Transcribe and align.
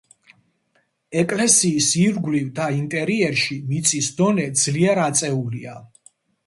ეკლესიის 1.23 1.91
ირგვლივ 2.05 2.49
და 2.61 2.71
ინტერიერში 2.79 3.59
მიწის 3.69 4.13
დონე 4.23 4.51
ძლიერ 4.65 5.05
აწეულია. 5.11 5.81